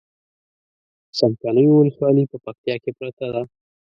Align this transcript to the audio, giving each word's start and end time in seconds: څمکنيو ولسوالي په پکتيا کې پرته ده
څمکنيو 1.17 1.73
ولسوالي 1.77 2.23
په 2.31 2.37
پکتيا 2.45 2.75
کې 2.83 2.91
پرته 2.97 3.25
ده 3.33 3.41